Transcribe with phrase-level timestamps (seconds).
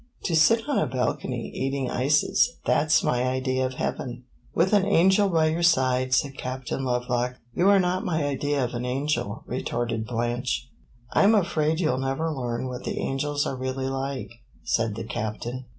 [0.23, 4.83] To sit on a balcony, eating ices that 's my idea of heaven." "With an
[4.83, 7.35] angel by your side," said Captain Lovelock.
[7.53, 10.71] "You are not my idea of an angel," retorted Blanche.
[11.13, 14.31] "I 'm afraid you 'll never learn what the angels are really like,"
[14.63, 15.65] said the Captain.